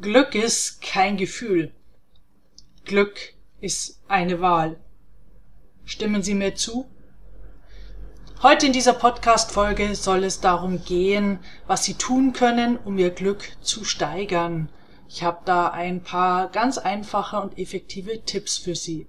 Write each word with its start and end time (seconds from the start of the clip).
Glück 0.00 0.36
ist 0.36 0.80
kein 0.80 1.16
Gefühl. 1.16 1.72
Glück 2.84 3.18
ist 3.60 4.00
eine 4.06 4.40
Wahl. 4.40 4.78
Stimmen 5.84 6.22
Sie 6.22 6.34
mir 6.34 6.54
zu? 6.54 6.88
Heute 8.40 8.66
in 8.66 8.72
dieser 8.72 8.92
Podcast-Folge 8.92 9.96
soll 9.96 10.22
es 10.22 10.40
darum 10.40 10.84
gehen, 10.84 11.40
was 11.66 11.82
Sie 11.82 11.94
tun 11.94 12.32
können, 12.32 12.76
um 12.76 12.96
Ihr 12.96 13.10
Glück 13.10 13.56
zu 13.60 13.82
steigern. 13.82 14.68
Ich 15.08 15.24
habe 15.24 15.40
da 15.44 15.70
ein 15.70 16.04
paar 16.04 16.48
ganz 16.52 16.78
einfache 16.78 17.40
und 17.40 17.58
effektive 17.58 18.24
Tipps 18.24 18.56
für 18.56 18.76
Sie. 18.76 19.08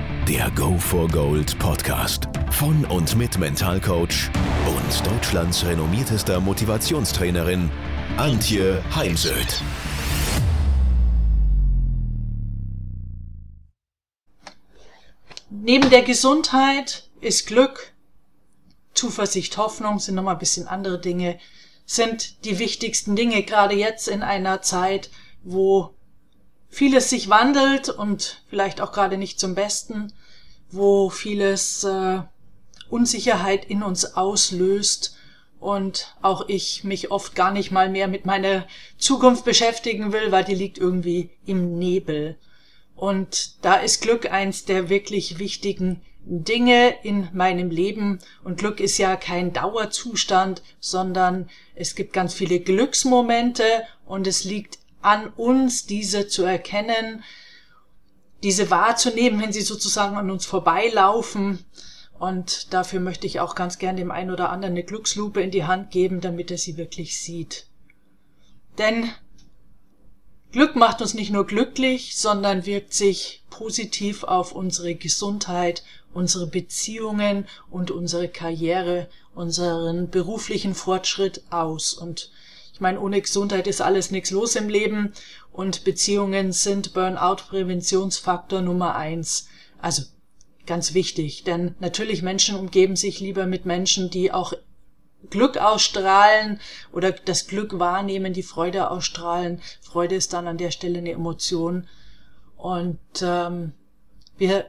Der 0.31 0.49
Go 0.51 0.77
for 0.77 1.09
Gold 1.09 1.59
Podcast 1.59 2.29
von 2.51 2.85
und 2.85 3.17
mit 3.17 3.37
Mentalcoach 3.37 4.31
und 4.65 5.05
Deutschlands 5.05 5.65
renommiertester 5.65 6.39
Motivationstrainerin 6.39 7.69
Antje 8.15 8.81
Heimsöth. 8.95 9.61
Neben 15.49 15.89
der 15.89 16.03
Gesundheit 16.03 17.09
ist 17.19 17.47
Glück, 17.47 17.91
Zuversicht, 18.93 19.57
Hoffnung 19.57 19.99
sind 19.99 20.15
nochmal 20.15 20.35
ein 20.35 20.39
bisschen 20.39 20.65
andere 20.65 21.01
Dinge, 21.01 21.39
sind 21.85 22.45
die 22.45 22.57
wichtigsten 22.57 23.17
Dinge, 23.17 23.43
gerade 23.43 23.75
jetzt 23.75 24.07
in 24.07 24.23
einer 24.23 24.61
Zeit, 24.61 25.09
wo 25.43 25.93
vieles 26.69 27.09
sich 27.09 27.27
wandelt 27.27 27.89
und 27.89 28.41
vielleicht 28.49 28.79
auch 28.79 28.93
gerade 28.93 29.17
nicht 29.17 29.37
zum 29.37 29.55
Besten, 29.55 30.13
wo 30.71 31.09
vieles 31.09 31.83
äh, 31.83 32.21
Unsicherheit 32.89 33.65
in 33.65 33.83
uns 33.83 34.15
auslöst 34.15 35.15
und 35.59 36.15
auch 36.21 36.49
ich 36.49 36.83
mich 36.83 37.11
oft 37.11 37.35
gar 37.35 37.51
nicht 37.51 37.71
mal 37.71 37.89
mehr 37.89 38.07
mit 38.07 38.25
meiner 38.25 38.65
Zukunft 38.97 39.45
beschäftigen 39.45 40.11
will, 40.11 40.31
weil 40.31 40.43
die 40.43 40.55
liegt 40.55 40.77
irgendwie 40.77 41.29
im 41.45 41.77
Nebel. 41.77 42.37
Und 42.95 43.63
da 43.63 43.75
ist 43.75 44.01
Glück 44.01 44.31
eins 44.31 44.65
der 44.65 44.89
wirklich 44.89 45.39
wichtigen 45.39 46.01
Dinge 46.23 46.95
in 47.03 47.29
meinem 47.33 47.69
Leben. 47.69 48.19
Und 48.43 48.57
Glück 48.59 48.79
ist 48.79 48.97
ja 48.97 49.15
kein 49.15 49.53
Dauerzustand, 49.53 50.61
sondern 50.79 51.49
es 51.75 51.95
gibt 51.95 52.13
ganz 52.13 52.33
viele 52.33 52.59
Glücksmomente 52.59 53.63
und 54.05 54.27
es 54.27 54.43
liegt 54.43 54.79
an 55.01 55.29
uns, 55.29 55.85
diese 55.85 56.27
zu 56.27 56.43
erkennen, 56.43 57.23
diese 58.43 58.69
wahrzunehmen, 58.71 59.41
wenn 59.41 59.53
sie 59.53 59.61
sozusagen 59.61 60.17
an 60.17 60.31
uns 60.31 60.45
vorbeilaufen. 60.45 61.65
Und 62.17 62.73
dafür 62.73 62.99
möchte 62.99 63.27
ich 63.27 63.39
auch 63.39 63.55
ganz 63.55 63.79
gern 63.79 63.97
dem 63.97 64.11
einen 64.11 64.31
oder 64.31 64.49
anderen 64.49 64.73
eine 64.73 64.83
Glückslupe 64.83 65.41
in 65.41 65.51
die 65.51 65.65
Hand 65.65 65.91
geben, 65.91 66.21
damit 66.21 66.51
er 66.51 66.57
sie 66.57 66.77
wirklich 66.77 67.19
sieht. 67.19 67.67
Denn 68.77 69.11
Glück 70.51 70.75
macht 70.75 71.01
uns 71.01 71.13
nicht 71.13 71.31
nur 71.31 71.45
glücklich, 71.45 72.17
sondern 72.17 72.65
wirkt 72.65 72.93
sich 72.93 73.43
positiv 73.49 74.23
auf 74.23 74.51
unsere 74.51 74.95
Gesundheit, 74.95 75.83
unsere 76.13 76.45
Beziehungen 76.45 77.47
und 77.69 77.89
unsere 77.89 78.27
Karriere, 78.27 79.07
unseren 79.33 80.09
beruflichen 80.09 80.75
Fortschritt 80.75 81.43
aus. 81.51 81.93
Und 81.93 82.31
ich 82.73 82.81
meine, 82.81 82.99
ohne 82.99 83.21
Gesundheit 83.21 83.65
ist 83.65 83.81
alles 83.81 84.11
nichts 84.11 84.31
los 84.31 84.55
im 84.55 84.67
Leben 84.67 85.13
und 85.51 85.83
Beziehungen 85.83 86.51
sind 86.51 86.93
Burnout-Präventionsfaktor 86.93 88.61
Nummer 88.61 88.95
eins. 88.95 89.47
Also 89.79 90.03
ganz 90.65 90.93
wichtig, 90.93 91.43
denn 91.43 91.75
natürlich 91.79 92.21
Menschen 92.21 92.55
umgeben 92.55 92.95
sich 92.95 93.19
lieber 93.19 93.45
mit 93.45 93.65
Menschen, 93.65 94.09
die 94.09 94.31
auch 94.31 94.53
Glück 95.29 95.57
ausstrahlen 95.57 96.59
oder 96.91 97.11
das 97.11 97.47
Glück 97.47 97.79
wahrnehmen, 97.79 98.33
die 98.33 98.43
Freude 98.43 98.89
ausstrahlen. 98.89 99.61
Freude 99.81 100.15
ist 100.15 100.33
dann 100.33 100.47
an 100.47 100.57
der 100.57 100.71
Stelle 100.71 100.99
eine 100.99 101.11
Emotion. 101.11 101.87
Und 102.57 102.99
ähm, 103.21 103.73
wir 104.37 104.65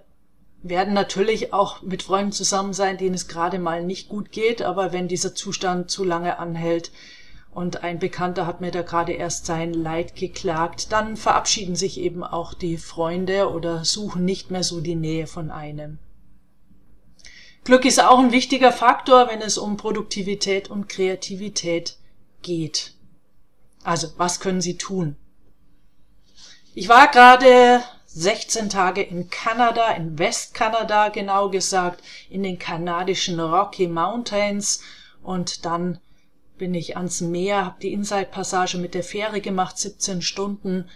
werden 0.63 0.95
natürlich 0.95 1.53
auch 1.53 1.83
mit 1.83 2.03
Freunden 2.03 2.33
zusammen 2.33 2.73
sein, 2.73 2.99
denen 2.99 3.15
es 3.15 3.29
gerade 3.29 3.59
mal 3.59 3.85
nicht 3.85 4.09
gut 4.09 4.31
geht, 4.31 4.63
aber 4.63 4.93
wenn 4.93 5.09
dieser 5.09 5.35
Zustand 5.35 5.91
zu 5.91 6.05
lange 6.05 6.39
anhält, 6.39 6.91
und 7.53 7.83
ein 7.85 7.99
Bekannter 7.99 8.47
hat 8.47 8.61
mir 8.61 8.71
da 8.71 8.83
gerade 8.83 9.13
erst 9.13 9.45
sein 9.47 9.75
Leid 9.75 10.17
geklagt, 10.17 10.91
dann 10.91 11.17
verabschieden 11.17 11.77
sich 11.77 12.01
eben 12.01 12.25
auch 12.25 12.55
die 12.55 12.79
Freunde 12.79 13.51
oder 13.51 13.85
suchen 13.85 14.25
nicht 14.25 14.51
mehr 14.51 14.63
so 14.63 14.81
die 14.81 14.95
Nähe 14.95 15.27
von 15.27 15.51
einem. 15.51 15.99
Glück 17.65 17.85
ist 17.85 18.03
auch 18.03 18.19
ein 18.19 18.33
wichtiger 18.33 18.73
Faktor, 18.73 19.29
wenn 19.29 19.41
es 19.41 19.59
um 19.59 19.77
Produktivität 19.77 20.69
und 20.71 20.89
Kreativität 20.89 21.99
geht. 22.41 22.95
Also, 23.85 24.09
was 24.17 24.41
können 24.41 24.61
Sie 24.61 24.79
tun? 24.79 25.17
Ich 26.75 26.89
war 26.89 27.09
gerade 27.09 27.83
16 28.07 28.71
Tage 28.71 29.03
in 29.03 29.29
Kanada, 29.29 29.91
in 29.91 30.19
Westkanada 30.19 31.11
genau 31.11 31.51
gesagt, 31.51 32.03
in 32.31 32.43
den 32.43 32.59
kanadischen 32.59 33.39
Rocky 33.39 33.87
Mountains 33.87 34.83
und 35.23 35.65
dann 35.65 35.99
bin 36.59 36.75
ich 36.75 36.97
ans 36.97 37.21
Meer, 37.21 37.65
habe 37.65 37.81
die 37.81 37.93
Inside-Passage 37.93 38.79
mit 38.79 38.95
der 38.95 39.03
Fähre 39.03 39.41
gemacht, 39.41 39.79
17 39.79 40.23
Stunden. 40.23 40.89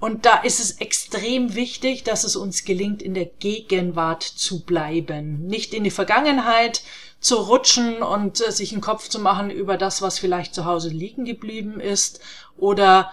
Und 0.00 0.26
da 0.26 0.36
ist 0.42 0.60
es 0.60 0.72
extrem 0.80 1.54
wichtig, 1.54 2.04
dass 2.04 2.24
es 2.24 2.36
uns 2.36 2.64
gelingt, 2.64 3.02
in 3.02 3.14
der 3.14 3.26
Gegenwart 3.26 4.22
zu 4.22 4.64
bleiben. 4.64 5.46
Nicht 5.46 5.74
in 5.74 5.82
die 5.82 5.90
Vergangenheit 5.90 6.82
zu 7.20 7.36
rutschen 7.36 8.02
und 8.02 8.40
äh, 8.46 8.52
sich 8.52 8.72
einen 8.72 8.80
Kopf 8.80 9.08
zu 9.08 9.18
machen 9.18 9.50
über 9.50 9.76
das, 9.76 10.02
was 10.02 10.18
vielleicht 10.18 10.54
zu 10.54 10.64
Hause 10.64 10.88
liegen 10.88 11.24
geblieben 11.24 11.80
ist 11.80 12.20
oder 12.56 13.12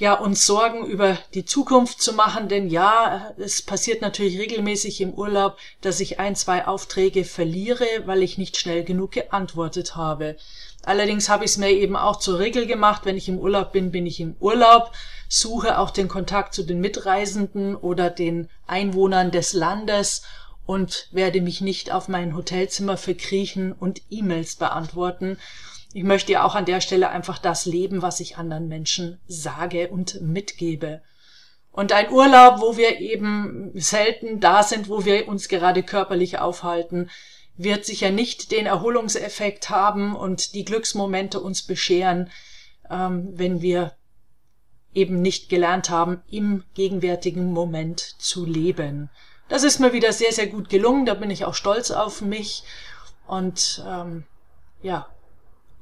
ja, 0.00 0.14
uns 0.14 0.46
Sorgen 0.46 0.86
über 0.86 1.18
die 1.34 1.44
Zukunft 1.44 2.00
zu 2.00 2.14
machen, 2.14 2.48
denn 2.48 2.70
ja, 2.70 3.34
es 3.36 3.60
passiert 3.60 4.00
natürlich 4.00 4.38
regelmäßig 4.38 5.02
im 5.02 5.12
Urlaub, 5.12 5.58
dass 5.82 6.00
ich 6.00 6.18
ein, 6.18 6.34
zwei 6.36 6.66
Aufträge 6.66 7.22
verliere, 7.24 7.84
weil 8.06 8.22
ich 8.22 8.38
nicht 8.38 8.56
schnell 8.56 8.82
genug 8.82 9.12
geantwortet 9.12 9.96
habe. 9.96 10.36
Allerdings 10.84 11.28
habe 11.28 11.44
ich 11.44 11.52
es 11.52 11.56
mir 11.58 11.70
eben 11.70 11.96
auch 11.96 12.16
zur 12.16 12.38
Regel 12.38 12.66
gemacht, 12.66 13.02
wenn 13.04 13.16
ich 13.16 13.28
im 13.28 13.38
Urlaub 13.38 13.72
bin, 13.72 13.90
bin 13.90 14.06
ich 14.06 14.20
im 14.20 14.34
Urlaub, 14.40 14.92
suche 15.28 15.78
auch 15.78 15.90
den 15.90 16.08
Kontakt 16.08 16.54
zu 16.54 16.62
den 16.62 16.80
Mitreisenden 16.80 17.76
oder 17.76 18.08
den 18.10 18.48
Einwohnern 18.66 19.30
des 19.30 19.52
Landes 19.52 20.22
und 20.64 21.08
werde 21.12 21.40
mich 21.40 21.60
nicht 21.60 21.92
auf 21.92 22.08
mein 22.08 22.34
Hotelzimmer 22.34 22.96
verkriechen 22.96 23.72
und 23.72 24.02
E-Mails 24.08 24.56
beantworten. 24.56 25.36
Ich 25.92 26.04
möchte 26.04 26.32
ja 26.32 26.44
auch 26.44 26.54
an 26.54 26.64
der 26.64 26.80
Stelle 26.80 27.10
einfach 27.10 27.38
das 27.38 27.66
leben, 27.66 28.02
was 28.02 28.20
ich 28.20 28.38
anderen 28.38 28.68
Menschen 28.68 29.20
sage 29.26 29.88
und 29.88 30.20
mitgebe. 30.20 31.02
Und 31.72 31.92
ein 31.92 32.10
Urlaub, 32.10 32.60
wo 32.60 32.76
wir 32.76 33.00
eben 33.00 33.70
selten 33.74 34.40
da 34.40 34.62
sind, 34.62 34.88
wo 34.88 35.04
wir 35.04 35.28
uns 35.28 35.48
gerade 35.48 35.82
körperlich 35.82 36.38
aufhalten, 36.38 37.10
wird 37.62 37.84
sicher 37.84 38.10
nicht 38.10 38.52
den 38.52 38.66
Erholungseffekt 38.66 39.68
haben 39.68 40.16
und 40.16 40.54
die 40.54 40.64
Glücksmomente 40.64 41.40
uns 41.40 41.62
bescheren, 41.62 42.30
ähm, 42.90 43.28
wenn 43.34 43.60
wir 43.60 43.92
eben 44.94 45.20
nicht 45.20 45.48
gelernt 45.48 45.90
haben, 45.90 46.22
im 46.30 46.64
gegenwärtigen 46.74 47.52
Moment 47.52 48.00
zu 48.00 48.44
leben. 48.44 49.10
Das 49.48 49.62
ist 49.62 49.78
mir 49.78 49.92
wieder 49.92 50.12
sehr, 50.12 50.32
sehr 50.32 50.46
gut 50.46 50.68
gelungen, 50.68 51.06
da 51.06 51.14
bin 51.14 51.30
ich 51.30 51.44
auch 51.44 51.54
stolz 51.54 51.90
auf 51.90 52.22
mich. 52.22 52.62
Und 53.26 53.84
ähm, 53.86 54.24
ja, 54.82 55.08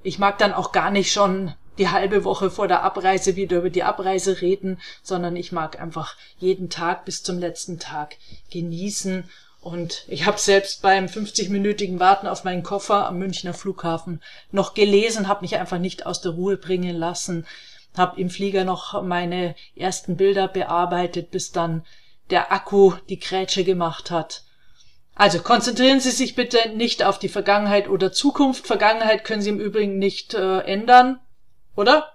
ich 0.03 0.19
mag 0.19 0.39
dann 0.39 0.53
auch 0.53 0.73
gar 0.73 0.91
nicht 0.91 1.13
schon 1.13 1.55
die 1.79 1.91
halbe 1.91 2.25
Woche 2.25 2.51
vor 2.51 2.67
der 2.67 2.83
Abreise 2.83 3.37
wieder 3.37 3.59
über 3.59 3.71
die 3.71 3.85
Abreise 3.85 4.41
reden, 4.41 4.81
sondern 5.03 5.37
ich 5.37 5.53
mag 5.53 5.81
einfach 5.81 6.17
jeden 6.39 6.71
Tag 6.71 7.05
bis 7.05 7.23
zum 7.23 7.39
letzten 7.39 7.79
Tag 7.79 8.17
genießen 8.51 9.29
und 9.61 10.05
ich 10.09 10.27
habe 10.27 10.39
selbst 10.39 10.83
beim 10.83 11.07
50-minütigen 11.07 11.99
Warten 11.99 12.27
auf 12.27 12.45
meinen 12.45 12.63
Koffer 12.63 13.07
am 13.07 13.19
Münchner 13.19 13.55
Flughafen 13.55 14.23
noch 14.53 14.75
gelesen, 14.75 15.29
habe 15.29 15.43
mich 15.43 15.57
einfach 15.57 15.79
nicht 15.79 16.07
aus 16.07 16.21
der 16.21 16.33
Ruhe 16.33 16.57
bringen 16.57 16.97
lassen, 16.97 17.47
habe 17.97 18.21
im 18.21 18.31
Flieger 18.31 18.65
noch 18.65 19.03
meine 19.03 19.55
ersten 19.75 20.17
Bilder 20.17 20.49
bearbeitet, 20.49 21.31
bis 21.31 21.51
dann 21.51 21.85
der 22.31 22.53
Akku 22.53 22.93
die 23.09 23.19
Krätsche 23.19 23.65
gemacht 23.65 24.11
hat. 24.11 24.45
Also 25.15 25.41
konzentrieren 25.41 25.99
Sie 25.99 26.13
sich 26.13 26.37
bitte 26.37 26.71
nicht 26.77 27.03
auf 27.03 27.19
die 27.19 27.29
Vergangenheit 27.29 27.89
oder 27.89 28.13
Zukunft. 28.13 28.69
Vergangenheit 28.69 29.25
können 29.25 29.43
Sie 29.43 29.51
im 29.51 29.59
Übrigen 29.59 29.99
nicht 29.99 30.35
äh, 30.35 30.61
ändern, 30.61 31.19
oder? 31.75 32.13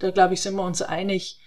Da 0.00 0.10
glaube 0.10 0.34
ich, 0.34 0.42
sind 0.42 0.56
wir 0.56 0.64
uns 0.64 0.82
einig. 0.82 1.38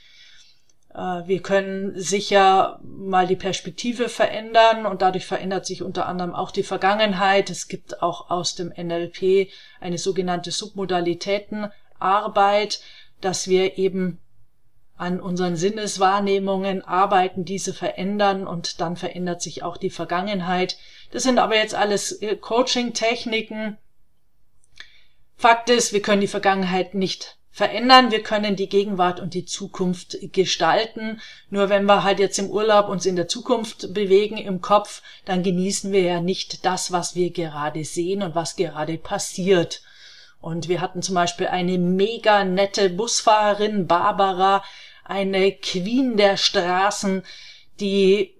Äh, 0.95 1.27
wir 1.27 1.42
können 1.42 2.00
sicher 2.00 2.80
mal 2.83 3.25
die 3.27 3.36
Perspektive 3.36 4.07
verändern 4.09 4.86
und 4.86 5.01
dadurch 5.01 5.25
verändert 5.25 5.65
sich 5.65 5.81
unter 5.83 6.06
anderem 6.07 6.33
auch 6.33 6.51
die 6.51 6.63
Vergangenheit. 6.63 7.50
Es 7.50 7.68
gibt 7.68 8.01
auch 8.01 8.30
aus 8.30 8.56
dem 8.56 8.69
NLP 8.69 9.50
eine 9.81 9.97
sogenannte 9.97 10.51
Submodalitätenarbeit, 10.51 12.80
dass 13.21 13.47
wir 13.47 13.77
eben 13.77 14.19
an 14.97 15.19
unseren 15.19 15.57
Sinneswahrnehmungen 15.57 16.86
arbeiten, 16.86 17.44
diese 17.44 17.74
verändern 17.74 18.47
und 18.47 18.80
dann 18.80 18.95
verändert 18.95 19.42
sich 19.42 19.62
auch 19.62 19.75
die 19.75 19.89
Vergangenheit. 19.89 20.77
Das 21.12 21.24
sind 21.24 21.38
aber 21.38 21.57
jetzt 21.57 21.75
alles 21.75 22.13
äh, 22.21 22.38
Coaching-Techniken. 22.38 23.77
Fakt 25.36 25.69
ist, 25.69 25.92
wir 25.92 26.01
können 26.01 26.21
die 26.21 26.27
Vergangenheit 26.27 26.94
nicht 26.94 27.38
verändern, 27.56 28.12
wir 28.12 28.22
können 28.22 28.57
die 28.57 28.68
Gegenwart 28.68 29.22
und 29.22 29.34
die 29.34 29.46
Zukunft 29.46 30.18
gestalten. 30.34 31.22
Nur 31.50 31.69
wenn 31.69 31.86
wir 31.86 32.04
halt 32.04 32.19
jetzt 32.19 32.38
im 32.38 32.50
Urlaub 32.50 32.90
uns 32.90 33.06
in 33.06 33.16
der 33.16 33.30
Zukunft 33.30 33.94
bewegen 33.94 34.36
im 34.36 34.60
Kopf, 34.60 35.02
dann 35.24 35.42
genießen 35.42 35.94
wir 35.94 36.02
ja 36.02 36.19
nicht 36.19 36.66
das, 36.66 36.92
was 36.92 37.16
wir 37.16 37.31
gerade 37.31 37.86
sehen 37.86 38.24
und 38.24 38.36
was 38.36 38.57
gerade 38.57 38.98
passiert. 38.98 39.84
Und 40.42 40.68
wir 40.68 40.81
hatten 40.81 41.02
zum 41.02 41.16
Beispiel 41.16 41.48
eine 41.48 41.78
mega 41.78 42.44
nette 42.44 42.90
Busfahrerin, 42.90 43.88
Barbara, 43.88 44.62
eine 45.06 45.54
Queen 45.54 46.18
der 46.18 46.36
Straßen, 46.36 47.24
die 47.80 48.36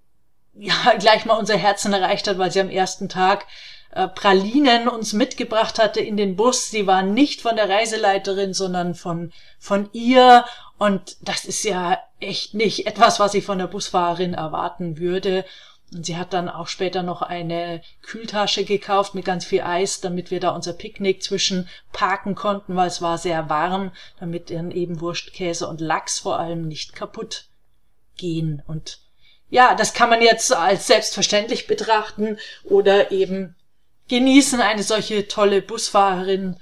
ja 0.56 0.76
gleich 1.00 1.24
mal 1.24 1.40
unser 1.40 1.56
Herzen 1.56 1.94
erreicht 1.94 2.28
hat, 2.28 2.38
weil 2.38 2.52
sie 2.52 2.60
am 2.60 2.70
ersten 2.70 3.08
Tag 3.08 3.48
äh, 3.96 4.10
Pralinen 4.10 4.90
uns 4.90 5.14
mitgebracht 5.14 5.80
hatte 5.80 6.02
in 6.02 6.18
den 6.18 6.36
Bus. 6.36 6.70
Sie 6.70 6.86
war 6.86 7.02
nicht 7.02 7.42
von 7.42 7.56
der 7.56 7.70
Reiseleiterin, 7.70 8.54
sondern 8.54 8.94
von, 8.94 9.32
von 9.58 9.90
ihr. 9.94 10.44
Und 10.78 11.16
das 11.22 11.46
ist 11.46 11.64
ja 11.64 11.98
echt 12.20 12.54
nicht 12.54 12.88
etwas, 12.88 13.22
was 13.22 13.34
ich 13.34 13.46
von 13.46 13.58
der 13.58 13.68
Busfahrerin 13.68 14.34
erwarten 14.34 14.98
würde. 14.98 15.46
Und 15.94 16.06
sie 16.06 16.18
hat 16.18 16.34
dann 16.34 16.50
auch 16.50 16.68
später 16.68 17.04
noch 17.04 17.22
eine 17.22 17.82
Kühltasche 18.02 18.66
gekauft 18.66 19.16
mit 19.16 19.24
ganz 19.24 19.46
viel 19.46 19.62
Eis, 19.62 20.02
damit 20.02 20.30
wir 20.30 20.42
da 20.42 20.50
unser 20.50 20.74
Picknick 20.74 21.24
zwischen 21.24 21.70
parken 21.94 22.36
konnten, 22.36 22.76
weil 22.76 22.88
es 22.88 23.02
war 23.02 23.18
sehr 23.18 23.50
warm, 23.50 23.94
damit 24.20 24.50
dann 24.52 24.72
eben 24.72 25.00
Wurst, 25.00 25.32
Käse 25.32 25.70
und 25.70 25.80
Lachs 25.80 26.20
vor 26.20 26.38
allem 26.38 26.68
nicht 26.68 26.96
kaputt 26.96 27.46
gehen. 28.18 28.62
Und 28.68 29.00
ja, 29.50 29.74
das 29.74 29.94
kann 29.94 30.10
man 30.10 30.22
jetzt 30.22 30.54
als 30.54 30.88
selbstverständlich 30.88 31.66
betrachten 31.66 32.38
oder 32.66 33.12
eben 33.12 33.56
genießen, 34.08 34.62
eine 34.62 34.84
solche 34.84 35.28
tolle 35.28 35.62
Busfahrerin 35.62 36.58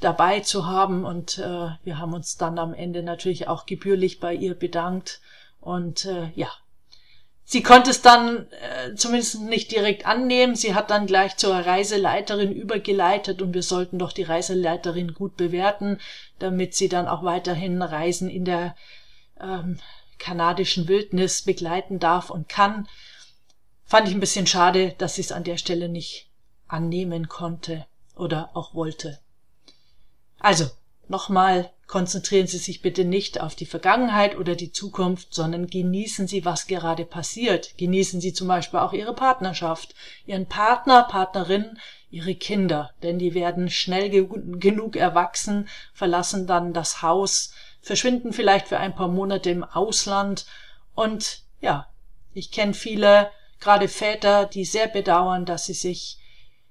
dabei 0.00 0.40
zu 0.40 0.66
haben. 0.66 1.04
Und 1.04 1.38
äh, 1.38 1.70
wir 1.82 1.98
haben 1.98 2.14
uns 2.14 2.36
dann 2.36 2.58
am 2.58 2.74
Ende 2.74 3.02
natürlich 3.02 3.48
auch 3.48 3.66
gebührlich 3.66 4.20
bei 4.20 4.34
ihr 4.34 4.54
bedankt. 4.54 5.20
Und 5.60 6.04
äh, 6.04 6.30
ja, 6.34 6.48
sie 7.44 7.62
konnte 7.62 7.90
es 7.90 8.02
dann 8.02 8.46
äh, 8.50 8.94
zumindest 8.94 9.40
nicht 9.40 9.72
direkt 9.72 10.06
annehmen. 10.06 10.56
Sie 10.56 10.74
hat 10.74 10.90
dann 10.90 11.06
gleich 11.06 11.36
zur 11.36 11.54
Reiseleiterin 11.54 12.52
übergeleitet 12.52 13.40
und 13.40 13.54
wir 13.54 13.62
sollten 13.62 13.98
doch 13.98 14.12
die 14.12 14.24
Reiseleiterin 14.24 15.14
gut 15.14 15.36
bewerten, 15.36 15.98
damit 16.38 16.74
sie 16.74 16.88
dann 16.88 17.08
auch 17.08 17.24
weiterhin 17.24 17.80
Reisen 17.80 18.28
in 18.28 18.44
der 18.44 18.76
ähm, 19.40 19.78
kanadischen 20.18 20.86
Wildnis 20.88 21.42
begleiten 21.42 21.98
darf 21.98 22.30
und 22.30 22.48
kann. 22.48 22.88
Fand 23.86 24.08
ich 24.08 24.14
ein 24.14 24.20
bisschen 24.20 24.46
schade, 24.46 24.94
dass 24.98 25.16
sie 25.16 25.22
es 25.22 25.32
an 25.32 25.44
der 25.44 25.56
Stelle 25.56 25.88
nicht 25.88 26.30
annehmen 26.74 27.28
konnte 27.28 27.86
oder 28.16 28.50
auch 28.54 28.74
wollte. 28.74 29.20
Also, 30.40 30.68
nochmal, 31.08 31.70
konzentrieren 31.86 32.48
Sie 32.48 32.58
sich 32.58 32.82
bitte 32.82 33.04
nicht 33.04 33.40
auf 33.40 33.54
die 33.54 33.66
Vergangenheit 33.66 34.36
oder 34.36 34.56
die 34.56 34.72
Zukunft, 34.72 35.32
sondern 35.32 35.68
genießen 35.68 36.26
Sie, 36.26 36.44
was 36.44 36.66
gerade 36.66 37.04
passiert. 37.04 37.78
Genießen 37.78 38.20
Sie 38.20 38.32
zum 38.32 38.48
Beispiel 38.48 38.80
auch 38.80 38.92
Ihre 38.92 39.14
Partnerschaft, 39.14 39.94
Ihren 40.26 40.46
Partner, 40.46 41.04
Partnerin, 41.04 41.78
Ihre 42.10 42.34
Kinder, 42.34 42.92
denn 43.02 43.18
die 43.18 43.34
werden 43.34 43.70
schnell 43.70 44.10
ge 44.10 44.26
genug 44.58 44.96
erwachsen, 44.96 45.68
verlassen 45.92 46.46
dann 46.48 46.72
das 46.72 47.02
Haus, 47.02 47.52
verschwinden 47.80 48.32
vielleicht 48.32 48.66
für 48.66 48.78
ein 48.78 48.94
paar 48.94 49.08
Monate 49.08 49.50
im 49.50 49.62
Ausland 49.62 50.46
und 50.94 51.42
ja, 51.60 51.86
ich 52.32 52.50
kenne 52.50 52.74
viele, 52.74 53.30
gerade 53.60 53.88
Väter, 53.88 54.46
die 54.46 54.64
sehr 54.64 54.88
bedauern, 54.88 55.44
dass 55.44 55.66
sie 55.66 55.74
sich 55.74 56.18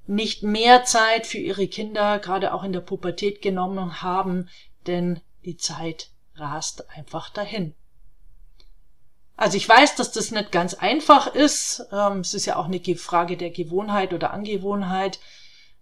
nicht 0.06 0.44
mehr 0.44 0.84
Zeit 0.84 1.26
für 1.26 1.38
ihre 1.38 1.68
Kinder, 1.68 2.20
gerade 2.20 2.54
auch 2.54 2.64
in 2.64 2.74
der 2.74 2.82
Pubertät 2.82 3.42
genommen 3.42 4.02
haben, 4.02 4.50
denn 4.88 5.22
die 5.46 5.58
Zeit 5.58 6.10
rast 6.36 6.90
einfach 6.90 7.30
dahin. 7.30 7.74
Also 9.36 9.58
ich 9.58 9.68
weiß, 9.68 9.96
dass 9.96 10.12
das 10.12 10.32
nicht 10.32 10.52
ganz 10.52 10.74
einfach 10.74 11.28
ist. 11.28 11.86
Ähm, 11.92 12.20
es 12.20 12.34
ist 12.34 12.46
ja 12.46 12.56
auch 12.58 12.66
eine 12.66 12.80
Frage 12.96 13.36
der 13.36 13.50
Gewohnheit 13.50 14.14
oder 14.14 14.32
Angewohnheit. 14.32 15.20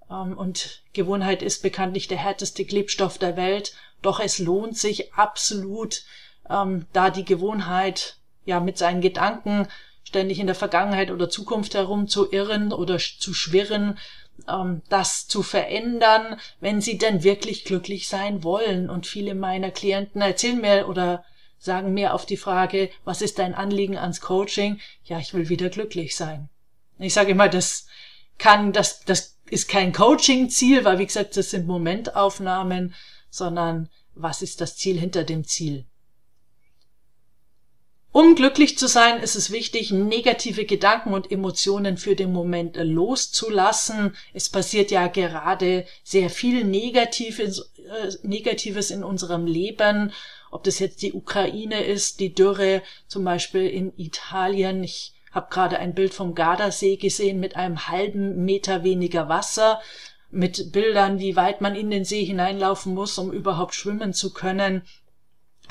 Ähm, 0.10 0.38
und 0.38 0.84
Gewohnheit 0.94 1.42
ist 1.42 1.62
bekanntlich 1.62 2.08
der 2.08 2.18
härteste 2.18 2.66
Klebstoff 2.66 3.18
der 3.18 3.36
Welt. 3.36 3.74
Doch 4.02 4.20
es 4.20 4.40
lohnt 4.40 4.78
sich 4.78 5.14
absolut, 5.14 6.04
ähm, 6.50 6.86
da 6.94 7.10
die 7.10 7.26
Gewohnheit 7.26 8.18
ja 8.46 8.60
mit 8.60 8.78
seinen 8.78 9.02
Gedanken 9.02 9.68
ständig 10.12 10.40
in 10.40 10.46
der 10.48 10.56
Vergangenheit 10.56 11.10
oder 11.10 11.30
Zukunft 11.30 11.74
herum 11.74 12.10
zu 12.10 12.30
irren 12.34 12.74
oder 12.74 12.98
zu 12.98 13.34
schwirren, 13.34 13.98
ähm, 14.46 14.82
das 14.90 15.26
zu 15.28 15.42
verändern, 15.42 16.38
wenn 16.60 16.82
sie 16.82 16.98
denn 16.98 17.24
wirklich 17.24 17.64
glücklich 17.64 18.10
sein 18.10 18.44
wollen. 18.44 18.90
Und 18.90 19.08
viele 19.08 19.36
meiner 19.36 19.72
Klienten 19.72 20.22
erzählen 20.22 20.60
mir 20.60 20.90
oder 20.90 21.24
sagen 21.60 21.94
mir 21.94 22.14
auf 22.14 22.26
die 22.26 22.36
Frage, 22.36 22.90
was 23.06 23.22
ist 23.22 23.40
dein 23.40 23.54
Anliegen 23.54 23.98
ans 23.98 24.20
Coaching? 24.20 24.82
Ja, 25.06 25.18
ich 25.18 25.34
will 25.34 25.48
wieder 25.48 25.70
glücklich 25.70 26.18
sein. 26.18 26.50
Ich 27.00 27.14
sage 27.14 27.32
immer, 27.32 27.48
das 27.48 27.88
kann, 28.38 28.74
das, 28.74 29.06
das 29.06 29.38
ist 29.50 29.70
kein 29.70 29.94
Coaching-Ziel, 29.94 30.84
weil 30.84 31.00
wie 31.00 31.06
gesagt, 31.06 31.38
das 31.38 31.52
sind 31.52 31.68
Momentaufnahmen, 31.68 32.94
sondern 33.30 33.88
was 34.14 34.42
ist 34.42 34.60
das 34.60 34.76
Ziel 34.76 35.00
hinter 35.00 35.24
dem 35.24 35.46
Ziel? 35.46 35.86
Um 38.14 38.36
glücklich 38.36 38.78
zu 38.78 38.88
sein, 38.88 39.24
ist 39.24 39.36
es 39.36 39.52
wichtig, 39.52 39.92
negative 39.92 40.66
Gedanken 40.66 41.14
und 41.14 41.32
Emotionen 41.32 41.96
für 41.96 42.14
den 42.14 42.34
Moment 42.34 42.76
loszulassen. 42.76 44.16
Es 44.34 44.50
passiert 44.50 44.92
ja 44.92 45.08
gerade 45.08 45.86
sehr 46.04 46.30
viel 46.30 46.66
Negatives, 46.66 47.72
äh, 47.78 48.12
Negatives 48.24 48.92
in 48.92 49.06
unserem 49.06 49.46
Leben. 49.46 50.12
Ob 50.52 50.66
das 50.66 50.80
jetzt 50.80 51.02
die 51.04 51.14
Ukraine 51.14 51.86
ist, 51.86 52.20
die 52.20 52.34
Dürre 52.34 52.82
zum 53.08 53.24
Beispiel 53.24 53.68
in 53.68 53.94
Italien. 53.96 54.84
Ich 54.84 55.14
habe 55.32 55.48
gerade 55.50 55.80
ein 55.80 55.96
Bild 55.96 56.14
vom 56.14 56.36
Gardasee 56.36 56.98
gesehen 56.98 57.40
mit 57.40 57.56
einem 57.56 57.88
halben 57.88 58.44
Meter 58.44 58.84
weniger 58.84 59.30
Wasser, 59.30 59.80
mit 60.30 60.74
Bildern, 60.74 61.20
wie 61.20 61.38
weit 61.38 61.62
man 61.62 61.76
in 61.76 61.90
den 61.90 62.04
See 62.04 62.26
hineinlaufen 62.26 62.94
muss, 62.94 63.18
um 63.18 63.32
überhaupt 63.32 63.74
schwimmen 63.74 64.14
zu 64.14 64.34
können. 64.34 64.82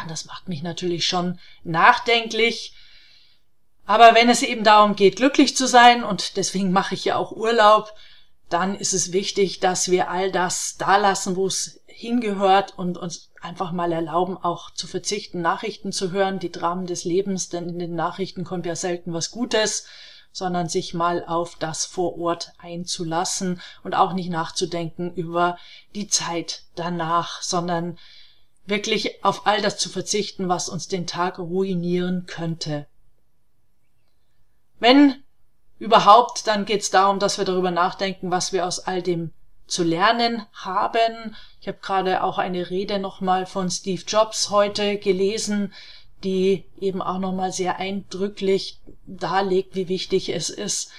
Das 0.09 0.25
macht 0.25 0.49
mich 0.49 0.63
natürlich 0.63 1.07
schon 1.07 1.39
nachdenklich. 1.63 2.75
Aber 3.87 4.15
wenn 4.15 4.29
es 4.31 4.43
eben 4.43 4.65
darum 4.65 4.97
geht, 4.97 5.17
glücklich 5.17 5.57
zu 5.57 5.67
sein, 5.67 6.05
und 6.05 6.37
deswegen 6.37 6.73
mache 6.73 6.95
ich 6.95 7.05
ja 7.05 7.17
auch 7.17 7.33
Urlaub, 7.33 7.93
dann 8.49 8.77
ist 8.77 8.93
es 8.93 9.13
wichtig, 9.13 9.61
dass 9.61 9.91
wir 9.91 10.11
all 10.11 10.33
das 10.33 10.77
da 10.77 10.97
lassen, 10.97 11.37
wo 11.37 11.47
es 11.47 11.81
hingehört 11.87 12.77
und 12.79 12.99
uns 12.99 13.31
einfach 13.41 13.73
mal 13.73 13.93
erlauben, 13.93 14.37
auch 14.37 14.71
zu 14.71 14.87
verzichten, 14.87 15.41
Nachrichten 15.41 15.93
zu 15.93 16.11
hören, 16.11 16.39
die 16.39 16.53
Dramen 16.53 16.87
des 16.87 17.05
Lebens, 17.05 17.49
denn 17.49 17.69
in 17.69 17.79
den 17.79 17.95
Nachrichten 17.95 18.45
kommt 18.45 18.67
ja 18.67 18.75
selten 18.75 19.13
was 19.13 19.31
Gutes, 19.31 19.87
sondern 20.33 20.69
sich 20.69 20.95
mal 20.95 21.25
auf 21.25 21.57
das 21.57 21.85
vor 21.85 22.19
Ort 22.19 22.53
einzulassen 22.59 23.61
und 23.83 23.95
auch 23.95 24.13
nicht 24.13 24.31
nachzudenken 24.31 25.13
über 25.15 25.59
die 25.95 26.09
Zeit 26.09 26.63
danach, 26.75 27.43
sondern 27.43 27.99
wirklich 28.67 29.25
auf 29.25 29.47
all 29.47 29.61
das 29.61 29.79
zu 29.79 29.89
verzichten, 29.89 30.49
was 30.49 30.69
uns 30.69 30.89
den 30.89 31.07
Tag 31.07 31.39
ruinieren 31.39 32.27
könnte. 32.27 32.87
Wenn 34.79 35.23
überhaupt, 35.79 36.47
dann 36.47 36.65
geht 36.65 36.83
es 36.83 36.91
darum, 36.91 37.19
dass 37.19 37.39
wir 37.39 37.45
darüber 37.45 37.71
nachdenken, 37.71 38.31
was 38.31 38.53
wir 38.53 38.67
aus 38.67 38.81
all 38.81 39.03
dem 39.03 39.33
zu 39.67 39.85
lernen 39.85 40.47
haben. 40.53 41.37
Ich 41.61 41.69
habe 41.69 41.79
gerade 41.81 42.23
auch 42.23 42.39
eine 42.39 42.71
Rede 42.71 42.99
nochmal 42.99 43.47
von 43.47 43.71
Steve 43.71 44.03
Jobs 44.07 44.51
heute 44.51 44.99
gelesen, 44.99 45.73
die 46.25 46.65
eben 46.81 47.01
auch 47.01 47.19
nochmal 47.19 47.53
sehr 47.53 47.79
eindrücklich 47.79 48.79
darlegt, 49.07 49.75
wie 49.75 49.89
wichtig 49.89 50.29
es 50.31 50.51
ist, 50.51 50.91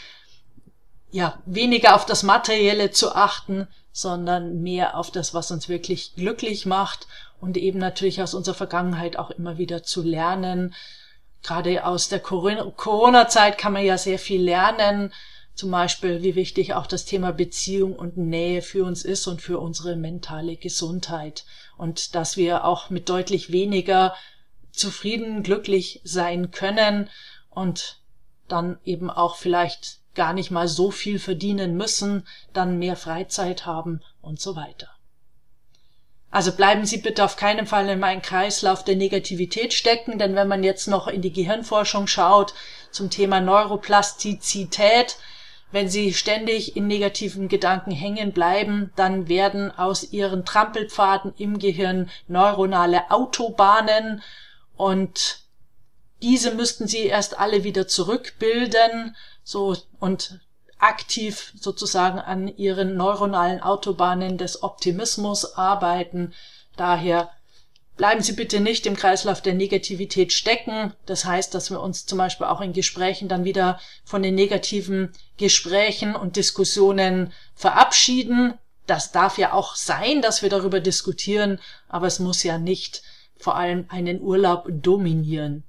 ja, 1.11 1.37
weniger 1.45 1.95
auf 1.95 2.05
das 2.05 2.23
Materielle 2.23 2.91
zu 2.91 3.13
achten, 3.13 3.67
sondern 3.91 4.61
mehr 4.61 4.97
auf 4.97 5.11
das, 5.11 5.33
was 5.33 5.51
uns 5.51 5.67
wirklich 5.67 6.15
glücklich 6.15 6.65
macht 6.65 7.07
und 7.41 7.57
eben 7.57 7.79
natürlich 7.79 8.21
aus 8.21 8.33
unserer 8.33 8.55
Vergangenheit 8.55 9.17
auch 9.17 9.31
immer 9.31 9.57
wieder 9.57 9.83
zu 9.83 10.03
lernen. 10.03 10.73
Gerade 11.43 11.85
aus 11.85 12.07
der 12.07 12.19
Corona-Zeit 12.19 13.57
kann 13.57 13.73
man 13.73 13.83
ja 13.83 13.97
sehr 13.97 14.19
viel 14.19 14.41
lernen. 14.41 15.11
zum 15.53 15.69
Beispiel, 15.69 16.23
wie 16.23 16.35
wichtig 16.35 16.73
auch 16.75 16.87
das 16.87 17.03
Thema 17.03 17.33
Beziehung 17.33 17.93
und 17.95 18.15
Nähe 18.15 18.61
für 18.61 18.85
uns 18.85 19.03
ist 19.03 19.27
und 19.27 19.41
für 19.41 19.59
unsere 19.59 19.95
mentale 19.97 20.55
Gesundheit. 20.55 21.45
Und 21.77 22.15
dass 22.15 22.37
wir 22.37 22.63
auch 22.63 22.89
mit 22.89 23.09
deutlich 23.09 23.51
weniger 23.51 24.15
zufrieden, 24.71 25.43
glücklich 25.43 25.99
sein 26.03 26.51
können 26.51 27.09
und 27.49 27.99
dann 28.47 28.79
eben 28.85 29.09
auch 29.09 29.35
vielleicht 29.35 29.99
gar 30.15 30.33
nicht 30.33 30.51
mal 30.51 30.67
so 30.67 30.89
viel 30.89 31.19
verdienen 31.19 31.75
müssen, 31.75 32.25
dann 32.53 32.79
mehr 32.79 32.95
Freizeit 32.95 33.65
haben 33.65 34.01
und 34.21 34.39
so 34.39 34.55
weiter. 34.55 34.89
Also 36.31 36.53
bleiben 36.53 36.85
Sie 36.85 36.97
bitte 36.97 37.25
auf 37.25 37.35
keinen 37.35 37.67
Fall 37.67 37.89
in 37.89 37.99
meinen 37.99 38.21
Kreislauf 38.21 38.85
der 38.85 38.95
Negativität 38.95 39.73
stecken, 39.73 40.17
denn 40.17 40.33
wenn 40.33 40.47
man 40.47 40.63
jetzt 40.63 40.87
noch 40.87 41.07
in 41.07 41.21
die 41.21 41.33
Gehirnforschung 41.33 42.07
schaut 42.07 42.53
zum 42.89 43.09
Thema 43.09 43.41
Neuroplastizität, 43.41 45.17
wenn 45.73 45.89
Sie 45.89 46.13
ständig 46.13 46.77
in 46.77 46.87
negativen 46.87 47.49
Gedanken 47.49 47.91
hängen 47.91 48.31
bleiben, 48.31 48.91
dann 48.95 49.27
werden 49.27 49.77
aus 49.77 50.11
Ihren 50.11 50.45
Trampelpfaden 50.45 51.33
im 51.37 51.59
Gehirn 51.59 52.09
neuronale 52.27 53.11
Autobahnen 53.11 54.23
und 54.77 55.41
diese 56.21 56.53
müssten 56.53 56.87
Sie 56.87 57.05
erst 57.05 57.39
alle 57.39 57.63
wieder 57.63 57.87
zurückbilden, 57.87 59.15
so 59.43 59.75
und 59.99 60.39
aktiv 60.81 61.53
sozusagen 61.59 62.19
an 62.19 62.47
ihren 62.47 62.95
neuronalen 62.95 63.61
Autobahnen 63.61 64.37
des 64.37 64.63
Optimismus 64.63 65.55
arbeiten. 65.55 66.33
Daher 66.75 67.29
bleiben 67.97 68.21
Sie 68.21 68.33
bitte 68.33 68.59
nicht 68.59 68.85
im 68.87 68.95
Kreislauf 68.95 69.41
der 69.41 69.53
Negativität 69.53 70.33
stecken. 70.33 70.93
Das 71.05 71.25
heißt, 71.25 71.53
dass 71.53 71.69
wir 71.69 71.81
uns 71.81 72.05
zum 72.05 72.17
Beispiel 72.17 72.47
auch 72.47 72.61
in 72.61 72.73
Gesprächen 72.73 73.27
dann 73.27 73.43
wieder 73.43 73.79
von 74.03 74.23
den 74.23 74.35
negativen 74.35 75.11
Gesprächen 75.37 76.15
und 76.15 76.35
Diskussionen 76.35 77.31
verabschieden. 77.53 78.55
Das 78.87 79.11
darf 79.11 79.37
ja 79.37 79.53
auch 79.53 79.75
sein, 79.75 80.21
dass 80.21 80.41
wir 80.41 80.49
darüber 80.49 80.79
diskutieren, 80.79 81.59
aber 81.87 82.07
es 82.07 82.19
muss 82.19 82.41
ja 82.43 82.57
nicht 82.57 83.03
vor 83.37 83.55
allem 83.55 83.85
einen 83.89 84.19
Urlaub 84.19 84.65
dominieren. 84.69 85.63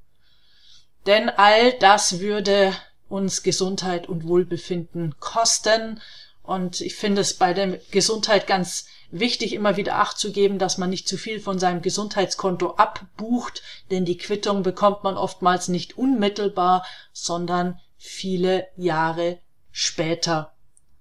Denn 1.06 1.28
all 1.28 1.72
das 1.80 2.20
würde 2.20 2.72
uns 3.12 3.42
Gesundheit 3.42 4.08
und 4.08 4.26
Wohlbefinden 4.26 5.14
kosten. 5.20 6.00
Und 6.42 6.80
ich 6.80 6.96
finde 6.96 7.20
es 7.20 7.34
bei 7.34 7.52
der 7.52 7.78
Gesundheit 7.90 8.46
ganz 8.46 8.86
wichtig, 9.10 9.52
immer 9.52 9.76
wieder 9.76 9.96
Acht 9.96 10.18
zu 10.18 10.32
geben, 10.32 10.58
dass 10.58 10.78
man 10.78 10.90
nicht 10.90 11.06
zu 11.06 11.18
viel 11.18 11.38
von 11.38 11.58
seinem 11.58 11.82
Gesundheitskonto 11.82 12.76
abbucht, 12.76 13.62
denn 13.90 14.06
die 14.06 14.16
Quittung 14.16 14.62
bekommt 14.62 15.04
man 15.04 15.16
oftmals 15.16 15.68
nicht 15.68 15.98
unmittelbar, 15.98 16.84
sondern 17.12 17.78
viele 17.98 18.66
Jahre 18.76 19.38
später. 19.70 20.54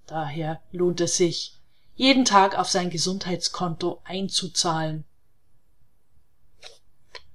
Daher 0.05 0.61
lohnt 0.71 0.99
es 0.99 1.15
sich, 1.15 1.55
jeden 1.95 2.25
Tag 2.25 2.59
auf 2.59 2.69
sein 2.69 2.89
Gesundheitskonto 2.89 4.01
einzuzahlen. 4.03 5.05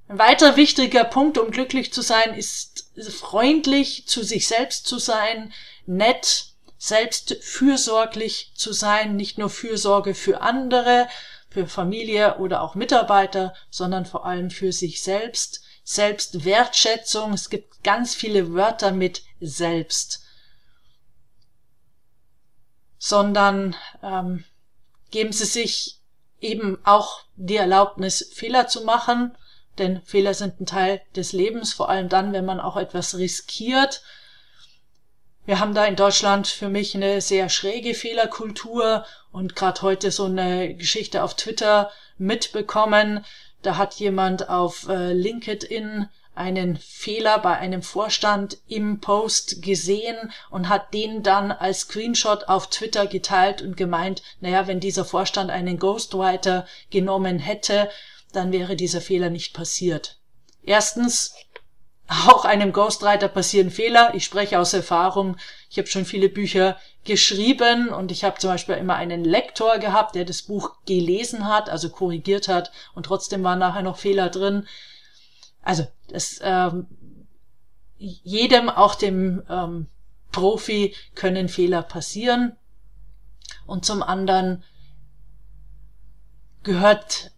Ein 0.08 0.18
weiterer 0.18 0.56
wichtiger 0.56 1.04
Punkt, 1.04 1.36
um 1.36 1.50
glücklich 1.50 1.92
zu 1.92 2.00
sein, 2.00 2.34
ist 2.34 2.90
freundlich 3.10 4.06
zu 4.06 4.22
sich 4.22 4.46
selbst 4.46 4.86
zu 4.86 4.98
sein, 4.98 5.52
nett, 5.84 6.52
selbst 6.78 7.36
fürsorglich 7.40 8.52
zu 8.54 8.72
sein, 8.72 9.16
nicht 9.16 9.38
nur 9.38 9.50
Fürsorge 9.50 10.14
für 10.14 10.42
andere, 10.42 11.08
für 11.50 11.66
Familie 11.66 12.38
oder 12.38 12.62
auch 12.62 12.74
Mitarbeiter, 12.74 13.54
sondern 13.70 14.06
vor 14.06 14.26
allem 14.26 14.50
für 14.50 14.72
sich 14.72 15.02
selbst. 15.02 15.62
Selbstwertschätzung, 15.82 17.32
es 17.32 17.48
gibt 17.48 17.84
ganz 17.84 18.14
viele 18.14 18.52
Wörter 18.52 18.90
mit 18.90 19.22
selbst, 19.40 20.24
sondern 22.98 23.76
ähm, 24.02 24.44
geben 25.12 25.32
Sie 25.32 25.44
sich 25.44 26.00
eben 26.40 26.84
auch 26.84 27.22
die 27.36 27.54
Erlaubnis, 27.54 28.32
Fehler 28.34 28.66
zu 28.66 28.82
machen, 28.82 29.36
denn 29.78 30.00
Fehler 30.02 30.34
sind 30.34 30.60
ein 30.60 30.66
Teil 30.66 31.02
des 31.14 31.32
Lebens, 31.32 31.72
vor 31.72 31.88
allem 31.88 32.08
dann, 32.08 32.32
wenn 32.32 32.44
man 32.44 32.60
auch 32.60 32.76
etwas 32.76 33.16
riskiert. 33.18 34.02
Wir 35.44 35.60
haben 35.60 35.74
da 35.74 35.84
in 35.84 35.96
Deutschland 35.96 36.48
für 36.48 36.68
mich 36.68 36.94
eine 36.94 37.20
sehr 37.20 37.48
schräge 37.48 37.94
Fehlerkultur 37.94 39.04
und 39.30 39.54
gerade 39.54 39.82
heute 39.82 40.10
so 40.10 40.24
eine 40.24 40.74
Geschichte 40.74 41.22
auf 41.22 41.34
Twitter 41.34 41.90
mitbekommen. 42.18 43.24
Da 43.62 43.76
hat 43.76 43.94
jemand 43.94 44.48
auf 44.48 44.88
äh, 44.88 45.12
LinkedIn 45.12 46.08
einen 46.34 46.76
Fehler 46.76 47.38
bei 47.38 47.56
einem 47.56 47.82
Vorstand 47.82 48.58
im 48.68 49.00
Post 49.00 49.62
gesehen 49.62 50.32
und 50.50 50.68
hat 50.68 50.92
den 50.92 51.22
dann 51.22 51.50
als 51.50 51.80
Screenshot 51.80 52.44
auf 52.48 52.68
Twitter 52.68 53.06
geteilt 53.06 53.62
und 53.62 53.76
gemeint, 53.76 54.22
naja, 54.40 54.66
wenn 54.66 54.78
dieser 54.78 55.04
Vorstand 55.04 55.50
einen 55.50 55.78
Ghostwriter 55.78 56.66
genommen 56.90 57.38
hätte, 57.38 57.88
dann 58.36 58.52
wäre 58.52 58.76
dieser 58.76 59.00
Fehler 59.00 59.30
nicht 59.30 59.54
passiert. 59.54 60.18
Erstens, 60.62 61.34
auch 62.08 62.44
einem 62.44 62.72
Ghostwriter 62.72 63.28
passieren 63.28 63.70
Fehler. 63.70 64.14
Ich 64.14 64.24
spreche 64.24 64.60
aus 64.60 64.72
Erfahrung. 64.72 65.36
Ich 65.70 65.78
habe 65.78 65.88
schon 65.88 66.04
viele 66.04 66.28
Bücher 66.28 66.78
geschrieben 67.04 67.88
und 67.88 68.12
ich 68.12 68.22
habe 68.22 68.38
zum 68.38 68.50
Beispiel 68.50 68.76
immer 68.76 68.94
einen 68.94 69.24
Lektor 69.24 69.78
gehabt, 69.78 70.14
der 70.14 70.24
das 70.24 70.42
Buch 70.42 70.76
gelesen 70.86 71.48
hat, 71.48 71.68
also 71.68 71.90
korrigiert 71.90 72.48
hat 72.48 72.70
und 72.94 73.06
trotzdem 73.06 73.42
waren 73.42 73.58
nachher 73.58 73.82
noch 73.82 73.96
Fehler 73.98 74.28
drin. 74.28 74.66
Also 75.62 75.86
das 76.08 76.38
ähm, 76.42 76.86
jedem, 77.98 78.68
auch 78.68 78.94
dem 78.94 79.42
ähm, 79.48 79.86
Profi, 80.30 80.94
können 81.14 81.48
Fehler 81.48 81.82
passieren. 81.82 82.56
Und 83.66 83.84
zum 83.84 84.02
anderen 84.02 84.62
gehört 86.62 87.32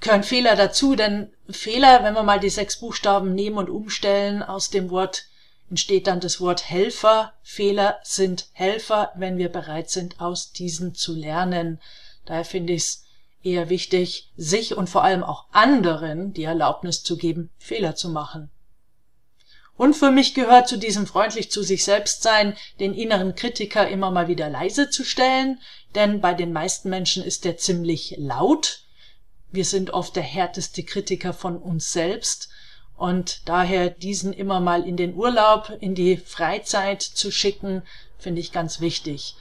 gehören 0.00 0.22
Fehler 0.22 0.56
dazu, 0.56 0.96
denn 0.96 1.32
Fehler, 1.48 2.02
wenn 2.02 2.14
wir 2.14 2.22
mal 2.22 2.40
die 2.40 2.50
sechs 2.50 2.78
Buchstaben 2.78 3.34
nehmen 3.34 3.58
und 3.58 3.70
umstellen, 3.70 4.42
aus 4.42 4.70
dem 4.70 4.90
Wort 4.90 5.26
entsteht 5.68 6.06
dann 6.06 6.20
das 6.20 6.40
Wort 6.40 6.68
Helfer. 6.68 7.32
Fehler 7.42 8.00
sind 8.02 8.48
Helfer, 8.52 9.12
wenn 9.14 9.38
wir 9.38 9.48
bereit 9.48 9.90
sind, 9.90 10.20
aus 10.20 10.52
diesen 10.52 10.94
zu 10.94 11.14
lernen. 11.14 11.80
Daher 12.26 12.44
finde 12.44 12.72
ich 12.72 12.82
es 12.82 13.04
eher 13.42 13.68
wichtig, 13.70 14.30
sich 14.36 14.76
und 14.76 14.90
vor 14.90 15.04
allem 15.04 15.22
auch 15.22 15.46
anderen 15.52 16.32
die 16.34 16.44
Erlaubnis 16.44 17.02
zu 17.02 17.16
geben, 17.16 17.50
Fehler 17.58 17.94
zu 17.94 18.10
machen. 18.10 18.50
Und 19.76 19.94
für 19.94 20.10
mich 20.10 20.34
gehört 20.34 20.68
zu 20.68 20.76
diesem 20.76 21.06
freundlich 21.06 21.50
zu 21.50 21.62
sich 21.62 21.84
selbst 21.84 22.22
sein, 22.22 22.54
den 22.80 22.92
inneren 22.92 23.34
Kritiker 23.34 23.88
immer 23.88 24.10
mal 24.10 24.28
wieder 24.28 24.50
leise 24.50 24.90
zu 24.90 25.04
stellen, 25.04 25.58
denn 25.94 26.20
bei 26.20 26.34
den 26.34 26.52
meisten 26.52 26.90
Menschen 26.90 27.24
ist 27.24 27.46
der 27.46 27.56
ziemlich 27.56 28.14
laut 28.18 28.84
wir 29.52 29.64
sind 29.64 29.90
oft 29.90 30.16
der 30.16 30.22
härteste 30.22 30.82
Kritiker 30.82 31.32
von 31.32 31.56
uns 31.56 31.92
selbst 31.92 32.48
und 32.96 33.48
daher 33.48 33.88
diesen 33.88 34.32
immer 34.32 34.60
mal 34.60 34.86
in 34.86 34.96
den 34.96 35.14
Urlaub, 35.14 35.72
in 35.80 35.94
die 35.94 36.16
Freizeit 36.16 37.02
zu 37.02 37.30
schicken, 37.30 37.82
finde 38.18 38.40
ich 38.40 38.52
ganz 38.52 38.80
wichtig. 38.80 39.36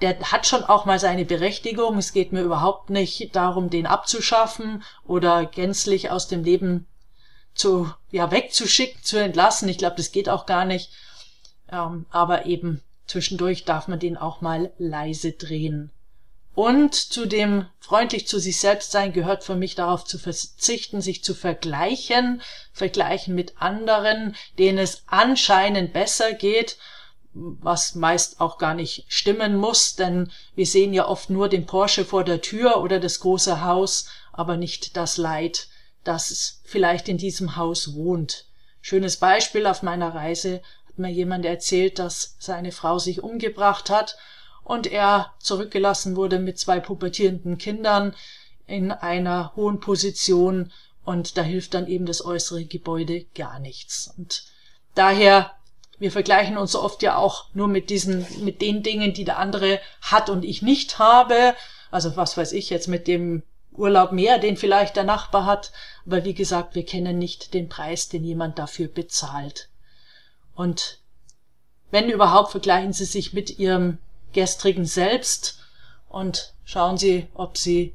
Der 0.00 0.18
hat 0.32 0.46
schon 0.46 0.64
auch 0.64 0.84
mal 0.84 0.98
seine 0.98 1.24
Berechtigung. 1.24 1.96
Es 1.96 2.12
geht 2.12 2.32
mir 2.32 2.42
überhaupt 2.42 2.90
nicht 2.90 3.34
darum, 3.34 3.70
den 3.70 3.86
abzuschaffen 3.86 4.82
oder 5.06 5.46
gänzlich 5.46 6.10
aus 6.10 6.28
dem 6.28 6.44
Leben 6.44 6.86
zu, 7.54 7.90
ja, 8.10 8.30
wegzuschicken, 8.30 9.02
zu 9.02 9.18
entlassen. 9.18 9.68
Ich 9.68 9.78
glaube, 9.78 9.96
das 9.96 10.12
geht 10.12 10.28
auch 10.28 10.44
gar 10.44 10.64
nicht. 10.64 10.90
Ähm, 11.70 12.06
aber 12.10 12.46
eben 12.46 12.82
zwischendurch 13.06 13.64
darf 13.64 13.88
man 13.88 13.98
den 13.98 14.16
auch 14.16 14.40
mal 14.40 14.72
leise 14.78 15.32
drehen. 15.32 15.90
Und 16.56 16.94
zu 16.94 17.26
dem 17.26 17.66
freundlich 17.80 18.26
zu 18.26 18.40
sich 18.40 18.58
selbst 18.58 18.90
sein 18.90 19.12
gehört 19.12 19.44
für 19.44 19.56
mich 19.56 19.74
darauf 19.74 20.06
zu 20.06 20.18
verzichten, 20.18 21.02
sich 21.02 21.22
zu 21.22 21.34
vergleichen, 21.34 22.40
vergleichen 22.72 23.34
mit 23.34 23.60
anderen, 23.60 24.34
denen 24.58 24.78
es 24.78 25.02
anscheinend 25.06 25.92
besser 25.92 26.32
geht, 26.32 26.78
was 27.34 27.94
meist 27.94 28.40
auch 28.40 28.56
gar 28.56 28.72
nicht 28.72 29.04
stimmen 29.08 29.58
muss, 29.58 29.96
denn 29.96 30.32
wir 30.54 30.64
sehen 30.64 30.94
ja 30.94 31.06
oft 31.06 31.28
nur 31.28 31.50
den 31.50 31.66
Porsche 31.66 32.06
vor 32.06 32.24
der 32.24 32.40
Tür 32.40 32.82
oder 32.82 33.00
das 33.00 33.20
große 33.20 33.62
Haus, 33.62 34.08
aber 34.32 34.56
nicht 34.56 34.96
das 34.96 35.18
Leid, 35.18 35.68
das 36.04 36.62
vielleicht 36.64 37.06
in 37.10 37.18
diesem 37.18 37.56
Haus 37.56 37.92
wohnt. 37.92 38.46
Schönes 38.80 39.18
Beispiel 39.18 39.66
auf 39.66 39.82
meiner 39.82 40.14
Reise 40.14 40.62
hat 40.88 40.98
mir 40.98 41.10
jemand 41.10 41.44
erzählt, 41.44 41.98
dass 41.98 42.34
seine 42.38 42.72
Frau 42.72 42.98
sich 42.98 43.22
umgebracht 43.22 43.90
hat 43.90 44.16
und 44.66 44.88
er 44.88 45.32
zurückgelassen 45.38 46.16
wurde 46.16 46.40
mit 46.40 46.58
zwei 46.58 46.80
pubertierenden 46.80 47.56
Kindern 47.56 48.16
in 48.66 48.90
einer 48.90 49.54
hohen 49.54 49.78
Position 49.78 50.72
und 51.04 51.38
da 51.38 51.42
hilft 51.42 51.74
dann 51.74 51.86
eben 51.86 52.04
das 52.04 52.24
äußere 52.24 52.64
Gebäude 52.64 53.26
gar 53.36 53.60
nichts. 53.60 54.12
Und 54.18 54.42
daher, 54.96 55.52
wir 56.00 56.10
vergleichen 56.10 56.58
uns 56.58 56.74
oft 56.74 57.00
ja 57.04 57.16
auch 57.16 57.46
nur 57.54 57.68
mit 57.68 57.90
diesen, 57.90 58.26
mit 58.44 58.60
den 58.60 58.82
Dingen, 58.82 59.14
die 59.14 59.24
der 59.24 59.38
andere 59.38 59.78
hat 60.00 60.30
und 60.30 60.44
ich 60.44 60.62
nicht 60.62 60.98
habe. 60.98 61.54
Also 61.92 62.16
was 62.16 62.36
weiß 62.36 62.50
ich 62.50 62.68
jetzt 62.68 62.88
mit 62.88 63.06
dem 63.06 63.44
Urlaub 63.70 64.10
mehr, 64.10 64.40
den 64.40 64.56
vielleicht 64.56 64.96
der 64.96 65.04
Nachbar 65.04 65.46
hat. 65.46 65.70
Aber 66.06 66.24
wie 66.24 66.34
gesagt, 66.34 66.74
wir 66.74 66.84
kennen 66.84 67.18
nicht 67.18 67.54
den 67.54 67.68
Preis, 67.68 68.08
den 68.08 68.24
jemand 68.24 68.58
dafür 68.58 68.88
bezahlt. 68.88 69.68
Und 70.56 70.98
wenn 71.92 72.10
überhaupt, 72.10 72.50
vergleichen 72.50 72.92
Sie 72.92 73.04
sich 73.04 73.32
mit 73.32 73.60
Ihrem 73.60 73.98
gestrigen 74.32 74.84
Selbst 74.84 75.58
und 76.08 76.54
schauen 76.64 76.98
Sie, 76.98 77.28
ob 77.34 77.56
Sie 77.56 77.94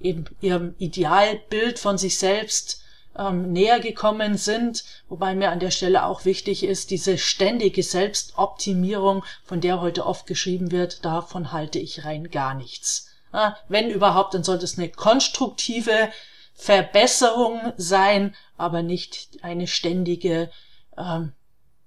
eben 0.00 0.24
Ihrem 0.40 0.74
Idealbild 0.78 1.78
von 1.78 1.98
sich 1.98 2.18
selbst 2.18 2.82
ähm, 3.16 3.52
näher 3.52 3.80
gekommen 3.80 4.36
sind, 4.36 4.84
wobei 5.08 5.34
mir 5.34 5.50
an 5.50 5.60
der 5.60 5.70
Stelle 5.70 6.04
auch 6.04 6.24
wichtig 6.24 6.62
ist, 6.62 6.90
diese 6.90 7.18
ständige 7.18 7.82
Selbstoptimierung, 7.82 9.24
von 9.44 9.60
der 9.60 9.80
heute 9.80 10.06
oft 10.06 10.26
geschrieben 10.26 10.70
wird, 10.70 11.04
davon 11.04 11.52
halte 11.52 11.78
ich 11.78 12.04
rein 12.04 12.30
gar 12.30 12.54
nichts. 12.54 13.08
Ja, 13.32 13.56
wenn 13.68 13.90
überhaupt, 13.90 14.34
dann 14.34 14.44
sollte 14.44 14.64
es 14.64 14.78
eine 14.78 14.88
konstruktive 14.88 16.10
Verbesserung 16.54 17.72
sein, 17.76 18.34
aber 18.56 18.82
nicht 18.82 19.38
eine 19.42 19.66
ständige, 19.66 20.50
ähm, 20.96 21.32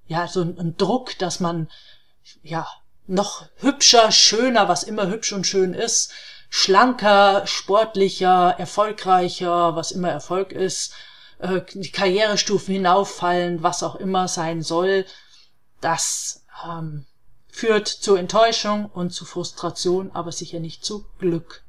ja, 0.08 0.28
so 0.28 0.42
ein, 0.42 0.58
ein 0.60 0.78
Druck, 0.78 1.18
dass 1.18 1.40
man 1.40 1.70
ja 2.44 2.68
noch 3.08 3.46
hübscher, 3.58 4.12
schöner, 4.12 4.68
was 4.68 4.84
immer 4.84 5.08
hübsch 5.08 5.34
und 5.34 5.46
schön 5.46 5.74
ist, 5.74 6.12
schlanker, 6.50 7.48
sportlicher, 7.48 8.56
erfolgreicher, 8.58 9.76
was 9.76 9.92
immer 9.92 10.10
Erfolg 10.10 10.52
ist, 10.52 10.94
äh, 11.40 11.62
die 11.74 11.92
Karrierestufen 11.92 12.74
hinauffallen, 12.74 13.64
was 13.64 13.84
auch 13.84 13.96
immer 13.96 14.28
sein 14.28 14.62
soll, 14.62 15.06
das 15.80 16.46
ähm, 16.66 17.06
führt 17.50 17.88
zu 17.88 18.16
Enttäuschung 18.16 18.86
und 18.86 19.12
zu 19.12 19.26
Frustration, 19.26 20.12
aber 20.12 20.32
sicher 20.32 20.60
nicht 20.60 20.86
zu 20.86 21.06
Glück. 21.20 21.64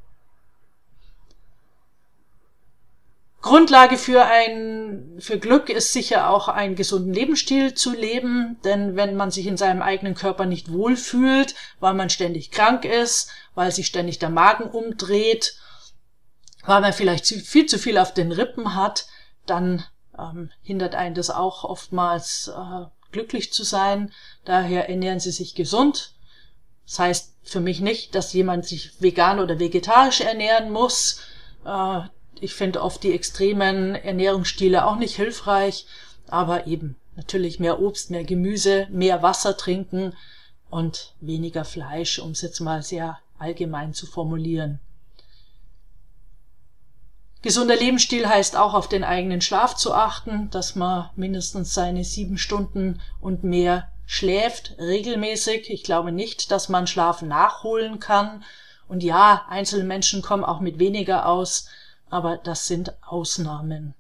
Grundlage 3.42 3.98
für 3.98 4.24
ein, 4.24 5.16
für 5.18 5.36
Glück 5.36 5.68
ist 5.68 5.92
sicher 5.92 6.30
auch 6.30 6.46
einen 6.46 6.76
gesunden 6.76 7.12
Lebensstil 7.12 7.74
zu 7.74 7.92
leben, 7.92 8.56
denn 8.64 8.94
wenn 8.94 9.16
man 9.16 9.32
sich 9.32 9.48
in 9.48 9.56
seinem 9.56 9.82
eigenen 9.82 10.14
Körper 10.14 10.46
nicht 10.46 10.72
wohlfühlt, 10.72 11.56
weil 11.80 11.94
man 11.94 12.08
ständig 12.08 12.52
krank 12.52 12.84
ist, 12.84 13.30
weil 13.56 13.72
sich 13.72 13.88
ständig 13.88 14.20
der 14.20 14.30
Magen 14.30 14.70
umdreht, 14.70 15.56
weil 16.64 16.80
man 16.80 16.92
vielleicht 16.92 17.26
viel 17.26 17.66
zu 17.66 17.80
viel 17.80 17.98
auf 17.98 18.14
den 18.14 18.30
Rippen 18.30 18.76
hat, 18.76 19.06
dann 19.44 19.84
ähm, 20.16 20.52
hindert 20.62 20.94
einen 20.94 21.16
das 21.16 21.28
auch 21.28 21.64
oftmals 21.64 22.46
äh, 22.48 22.86
glücklich 23.10 23.52
zu 23.52 23.64
sein. 23.64 24.12
Daher 24.44 24.88
ernähren 24.88 25.18
Sie 25.18 25.32
sich 25.32 25.56
gesund. 25.56 26.14
Das 26.86 27.00
heißt 27.00 27.34
für 27.42 27.60
mich 27.60 27.80
nicht, 27.80 28.14
dass 28.14 28.32
jemand 28.32 28.66
sich 28.66 29.00
vegan 29.00 29.40
oder 29.40 29.58
vegetarisch 29.58 30.20
ernähren 30.20 30.70
muss. 30.70 31.20
Äh, 31.64 32.02
ich 32.40 32.54
finde 32.54 32.82
oft 32.82 33.02
die 33.02 33.12
extremen 33.12 33.94
Ernährungsstile 33.94 34.86
auch 34.86 34.96
nicht 34.96 35.16
hilfreich, 35.16 35.86
aber 36.28 36.66
eben 36.66 36.96
natürlich 37.16 37.60
mehr 37.60 37.80
Obst, 37.80 38.10
mehr 38.10 38.24
Gemüse, 38.24 38.86
mehr 38.90 39.22
Wasser 39.22 39.56
trinken 39.56 40.14
und 40.70 41.14
weniger 41.20 41.64
Fleisch, 41.64 42.18
um 42.18 42.30
es 42.30 42.42
jetzt 42.42 42.60
mal 42.60 42.82
sehr 42.82 43.18
allgemein 43.38 43.92
zu 43.92 44.06
formulieren. 44.06 44.80
Gesunder 47.42 47.74
Lebensstil 47.74 48.28
heißt 48.28 48.56
auch 48.56 48.72
auf 48.72 48.88
den 48.88 49.02
eigenen 49.02 49.40
Schlaf 49.40 49.74
zu 49.74 49.92
achten, 49.92 50.48
dass 50.50 50.76
man 50.76 51.10
mindestens 51.16 51.74
seine 51.74 52.04
sieben 52.04 52.38
Stunden 52.38 53.00
und 53.20 53.42
mehr 53.42 53.88
schläft 54.06 54.76
regelmäßig. 54.78 55.68
Ich 55.68 55.82
glaube 55.82 56.12
nicht, 56.12 56.52
dass 56.52 56.68
man 56.68 56.86
Schlaf 56.86 57.20
nachholen 57.22 57.98
kann. 57.98 58.44
Und 58.86 59.02
ja, 59.02 59.44
einzelne 59.48 59.84
Menschen 59.84 60.22
kommen 60.22 60.44
auch 60.44 60.60
mit 60.60 60.78
weniger 60.78 61.26
aus, 61.26 61.68
aber 62.12 62.36
das 62.36 62.66
sind 62.66 62.94
Ausnahmen. 63.02 63.94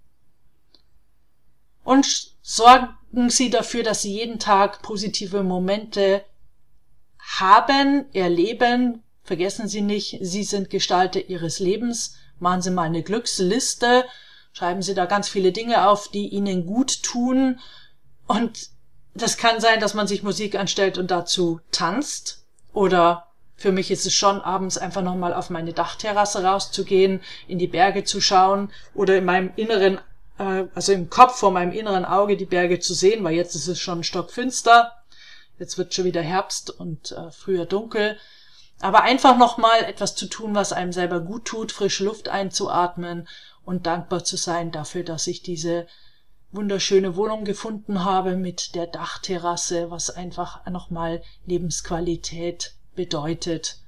Und 1.84 2.32
sorgen 2.42 3.28
Sie 3.28 3.50
dafür, 3.50 3.82
dass 3.82 4.02
Sie 4.02 4.12
jeden 4.12 4.38
Tag 4.38 4.82
positive 4.82 5.42
Momente 5.42 6.24
haben, 7.18 8.06
erleben. 8.12 9.02
Vergessen 9.24 9.68
Sie 9.68 9.80
nicht, 9.80 10.18
Sie 10.20 10.44
sind 10.44 10.70
Gestalter 10.70 11.28
Ihres 11.28 11.58
Lebens 11.58 12.16
Machen 12.42 12.60
Sie 12.60 12.72
mal 12.72 12.82
eine 12.82 13.04
Glücksliste, 13.04 14.04
schreiben 14.52 14.82
Sie 14.82 14.94
da 14.94 15.06
ganz 15.06 15.28
viele 15.28 15.52
Dinge 15.52 15.88
auf, 15.88 16.08
die 16.08 16.26
Ihnen 16.26 16.66
gut 16.66 17.04
tun. 17.04 17.60
Und 18.26 18.70
das 19.14 19.36
kann 19.36 19.60
sein, 19.60 19.78
dass 19.78 19.94
man 19.94 20.08
sich 20.08 20.24
Musik 20.24 20.56
anstellt 20.56 20.98
und 20.98 21.12
dazu 21.12 21.60
tanzt. 21.70 22.44
Oder 22.72 23.28
für 23.62 23.70
mich 23.70 23.92
ist 23.92 24.06
es 24.06 24.12
schon 24.12 24.40
abends 24.40 24.76
einfach 24.76 25.02
nochmal 25.02 25.32
auf 25.32 25.48
meine 25.48 25.72
Dachterrasse 25.72 26.42
rauszugehen, 26.42 27.20
in 27.46 27.60
die 27.60 27.68
Berge 27.68 28.02
zu 28.02 28.20
schauen 28.20 28.72
oder 28.92 29.16
in 29.16 29.24
meinem 29.24 29.52
inneren, 29.54 29.98
äh, 30.38 30.64
also 30.74 30.90
im 30.90 31.10
Kopf 31.10 31.36
vor 31.36 31.52
meinem 31.52 31.70
inneren 31.70 32.04
Auge 32.04 32.36
die 32.36 32.44
Berge 32.44 32.80
zu 32.80 32.92
sehen, 32.92 33.22
weil 33.22 33.34
jetzt 33.34 33.54
ist 33.54 33.68
es 33.68 33.78
schon 33.78 34.02
stockfinster. 34.02 34.92
Jetzt 35.60 35.78
wird 35.78 35.94
schon 35.94 36.06
wieder 36.06 36.22
Herbst 36.22 36.70
und 36.70 37.12
äh, 37.12 37.30
früher 37.30 37.64
dunkel. 37.64 38.18
Aber 38.80 39.04
einfach 39.04 39.38
nochmal 39.38 39.84
etwas 39.84 40.16
zu 40.16 40.26
tun, 40.26 40.56
was 40.56 40.72
einem 40.72 40.92
selber 40.92 41.20
gut 41.20 41.44
tut, 41.44 41.70
frische 41.70 42.02
Luft 42.02 42.28
einzuatmen 42.28 43.28
und 43.64 43.86
dankbar 43.86 44.24
zu 44.24 44.36
sein 44.36 44.72
dafür, 44.72 45.04
dass 45.04 45.28
ich 45.28 45.40
diese 45.40 45.86
wunderschöne 46.50 47.14
Wohnung 47.14 47.44
gefunden 47.44 48.04
habe 48.04 48.34
mit 48.34 48.74
der 48.74 48.88
Dachterrasse, 48.88 49.92
was 49.92 50.10
einfach 50.10 50.66
nochmal 50.66 51.22
Lebensqualität 51.46 52.74
bedeutet. 52.94 53.78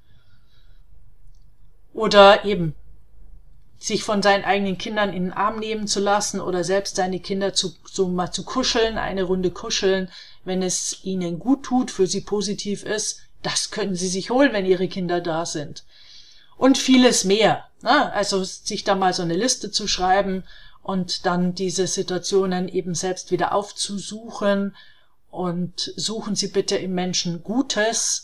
Oder 1.92 2.44
eben 2.44 2.74
sich 3.78 4.02
von 4.02 4.22
seinen 4.22 4.44
eigenen 4.44 4.78
Kindern 4.78 5.12
in 5.12 5.24
den 5.24 5.32
Arm 5.32 5.58
nehmen 5.58 5.86
zu 5.86 6.00
lassen 6.00 6.40
oder 6.40 6.64
selbst 6.64 6.96
seine 6.96 7.20
Kinder 7.20 7.52
zu, 7.52 7.74
so 7.84 8.08
mal 8.08 8.32
zu 8.32 8.42
kuscheln, 8.44 8.96
eine 8.96 9.24
Runde 9.24 9.50
kuscheln, 9.50 10.10
wenn 10.44 10.62
es 10.62 11.04
ihnen 11.04 11.38
gut 11.38 11.64
tut, 11.64 11.90
für 11.90 12.06
sie 12.06 12.22
positiv 12.22 12.82
ist, 12.82 13.20
das 13.42 13.70
können 13.70 13.94
sie 13.94 14.08
sich 14.08 14.30
holen, 14.30 14.54
wenn 14.54 14.64
ihre 14.64 14.88
Kinder 14.88 15.20
da 15.20 15.44
sind. 15.44 15.84
Und 16.56 16.78
vieles 16.78 17.24
mehr. 17.24 17.64
Ne? 17.82 18.12
Also 18.12 18.42
sich 18.42 18.84
da 18.84 18.94
mal 18.94 19.12
so 19.12 19.22
eine 19.22 19.36
Liste 19.36 19.70
zu 19.70 19.86
schreiben 19.86 20.44
und 20.82 21.26
dann 21.26 21.54
diese 21.54 21.86
Situationen 21.86 22.68
eben 22.68 22.94
selbst 22.94 23.30
wieder 23.30 23.54
aufzusuchen 23.54 24.74
und 25.30 25.92
suchen 25.96 26.36
Sie 26.36 26.48
bitte 26.48 26.76
im 26.76 26.94
Menschen 26.94 27.42
Gutes 27.42 28.23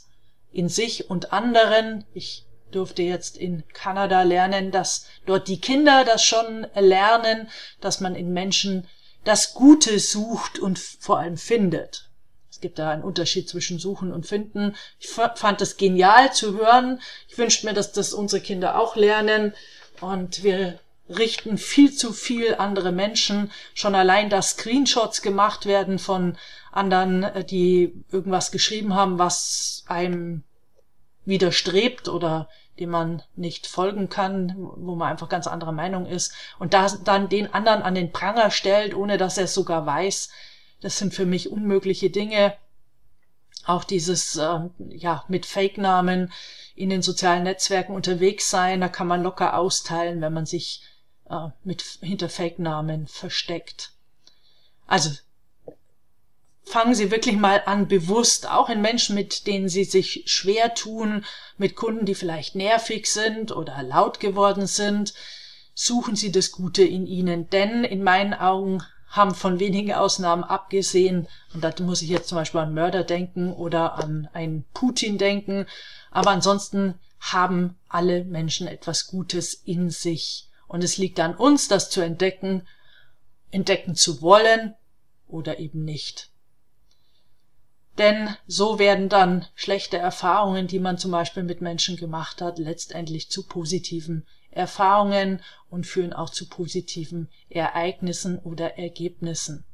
in 0.52 0.68
sich 0.68 1.10
und 1.10 1.32
anderen. 1.32 2.04
Ich 2.14 2.46
durfte 2.70 3.02
jetzt 3.02 3.36
in 3.36 3.64
Kanada 3.72 4.22
lernen, 4.22 4.70
dass 4.70 5.06
dort 5.26 5.48
die 5.48 5.60
Kinder 5.60 6.04
das 6.04 6.24
schon 6.24 6.66
lernen, 6.74 7.48
dass 7.80 8.00
man 8.00 8.14
in 8.14 8.32
Menschen 8.32 8.86
das 9.24 9.54
Gute 9.54 9.98
sucht 9.98 10.58
und 10.58 10.78
vor 10.78 11.18
allem 11.18 11.36
findet. 11.36 12.08
Es 12.50 12.60
gibt 12.60 12.78
da 12.78 12.90
einen 12.90 13.02
Unterschied 13.02 13.48
zwischen 13.48 13.78
Suchen 13.78 14.12
und 14.12 14.26
Finden. 14.26 14.74
Ich 14.98 15.08
fand 15.08 15.60
das 15.60 15.76
genial 15.76 16.32
zu 16.32 16.56
hören. 16.56 17.00
Ich 17.28 17.38
wünsche 17.38 17.66
mir, 17.66 17.74
dass 17.74 17.92
das 17.92 18.12
unsere 18.12 18.42
Kinder 18.42 18.78
auch 18.78 18.96
lernen. 18.96 19.54
Und 20.00 20.42
wir 20.42 20.78
richten 21.08 21.58
viel 21.58 21.94
zu 21.94 22.12
viel 22.12 22.54
andere 22.54 22.92
Menschen. 22.92 23.50
Schon 23.74 23.94
allein, 23.94 24.30
dass 24.30 24.50
Screenshots 24.50 25.22
gemacht 25.22 25.66
werden 25.66 25.98
von 25.98 26.36
anderen, 26.72 27.24
äh, 27.24 27.44
die 27.44 28.04
irgendwas 28.10 28.50
geschrieben 28.50 28.94
haben, 28.94 29.18
was 29.18 29.84
einem 29.86 30.42
widerstrebt 31.24 32.08
oder 32.08 32.48
dem 32.78 32.90
man 32.90 33.22
nicht 33.36 33.66
folgen 33.66 34.08
kann, 34.08 34.54
wo 34.56 34.94
man 34.94 35.10
einfach 35.10 35.28
ganz 35.28 35.46
anderer 35.46 35.72
Meinung 35.72 36.06
ist 36.06 36.32
und 36.58 36.72
da 36.72 36.88
dann 37.04 37.28
den 37.28 37.52
anderen 37.52 37.82
an 37.82 37.94
den 37.94 38.10
Pranger 38.10 38.50
stellt, 38.50 38.94
ohne 38.94 39.18
dass 39.18 39.36
er 39.36 39.44
es 39.44 39.54
sogar 39.54 39.84
weiß, 39.84 40.30
das 40.80 40.98
sind 40.98 41.12
für 41.12 41.26
mich 41.26 41.50
unmögliche 41.50 42.08
Dinge. 42.10 42.56
Auch 43.66 43.84
dieses, 43.84 44.36
äh, 44.36 44.60
ja, 44.88 45.24
mit 45.28 45.44
Fake-Namen 45.44 46.32
in 46.74 46.88
den 46.88 47.02
sozialen 47.02 47.42
Netzwerken 47.42 47.94
unterwegs 47.94 48.48
sein, 48.48 48.80
da 48.80 48.88
kann 48.88 49.06
man 49.06 49.22
locker 49.22 49.58
austeilen, 49.58 50.22
wenn 50.22 50.32
man 50.32 50.46
sich 50.46 50.82
äh, 51.28 51.48
mit 51.62 51.82
hinter 52.00 52.30
Fake-Namen 52.30 53.06
versteckt. 53.06 53.92
Also 54.86 55.10
fangen 56.70 56.94
Sie 56.94 57.10
wirklich 57.10 57.36
mal 57.36 57.62
an, 57.66 57.88
bewusst, 57.88 58.48
auch 58.48 58.68
in 58.68 58.80
Menschen, 58.80 59.14
mit 59.14 59.46
denen 59.46 59.68
Sie 59.68 59.84
sich 59.84 60.22
schwer 60.26 60.74
tun, 60.74 61.24
mit 61.58 61.76
Kunden, 61.76 62.06
die 62.06 62.14
vielleicht 62.14 62.54
nervig 62.54 63.10
sind 63.10 63.52
oder 63.52 63.82
laut 63.82 64.20
geworden 64.20 64.66
sind, 64.66 65.12
suchen 65.74 66.16
Sie 66.16 66.30
das 66.30 66.52
Gute 66.52 66.84
in 66.84 67.06
ihnen, 67.06 67.50
denn 67.50 67.84
in 67.84 68.02
meinen 68.02 68.34
Augen 68.34 68.82
haben 69.08 69.34
von 69.34 69.58
wenigen 69.58 69.92
Ausnahmen 69.92 70.44
abgesehen, 70.44 71.26
und 71.52 71.64
da 71.64 71.74
muss 71.80 72.02
ich 72.02 72.08
jetzt 72.08 72.28
zum 72.28 72.36
Beispiel 72.36 72.60
an 72.60 72.74
Mörder 72.74 73.02
denken 73.02 73.52
oder 73.52 73.96
an 73.96 74.28
einen 74.32 74.64
Putin 74.72 75.18
denken, 75.18 75.66
aber 76.12 76.30
ansonsten 76.30 76.94
haben 77.18 77.76
alle 77.88 78.24
Menschen 78.24 78.68
etwas 78.68 79.08
Gutes 79.08 79.52
in 79.52 79.90
sich. 79.90 80.48
Und 80.68 80.84
es 80.84 80.96
liegt 80.96 81.18
an 81.18 81.34
uns, 81.34 81.66
das 81.66 81.90
zu 81.90 82.00
entdecken, 82.00 82.66
entdecken 83.50 83.96
zu 83.96 84.22
wollen 84.22 84.74
oder 85.26 85.58
eben 85.58 85.84
nicht. 85.84 86.30
Denn 88.00 88.34
so 88.46 88.78
werden 88.78 89.10
dann 89.10 89.44
schlechte 89.54 89.98
Erfahrungen, 89.98 90.66
die 90.66 90.78
man 90.78 90.96
zum 90.96 91.10
Beispiel 91.10 91.42
mit 91.42 91.60
Menschen 91.60 91.98
gemacht 91.98 92.40
hat, 92.40 92.58
letztendlich 92.58 93.30
zu 93.30 93.46
positiven 93.46 94.26
Erfahrungen 94.50 95.42
und 95.68 95.86
führen 95.86 96.14
auch 96.14 96.30
zu 96.30 96.48
positiven 96.48 97.28
Ereignissen 97.50 98.38
oder 98.38 98.78
Ergebnissen. 98.78 99.66